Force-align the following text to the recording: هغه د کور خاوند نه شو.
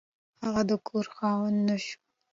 هغه 0.45 0.61
د 0.69 0.71
کور 0.87 1.05
خاوند 1.15 1.57
نه 1.67 1.77
شو. 1.85 1.97